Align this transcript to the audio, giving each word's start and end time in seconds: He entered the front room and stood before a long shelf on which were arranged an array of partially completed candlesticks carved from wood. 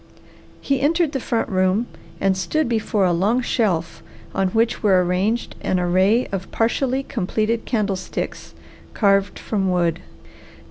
He 0.61 0.81
entered 0.81 1.11
the 1.11 1.19
front 1.19 1.47
room 1.47 1.85
and 2.19 2.35
stood 2.35 2.67
before 2.67 3.05
a 3.05 3.13
long 3.13 3.43
shelf 3.43 4.01
on 4.33 4.47
which 4.47 4.81
were 4.81 5.03
arranged 5.05 5.53
an 5.61 5.79
array 5.79 6.25
of 6.31 6.49
partially 6.49 7.03
completed 7.03 7.65
candlesticks 7.65 8.55
carved 8.95 9.37
from 9.37 9.69
wood. 9.69 9.99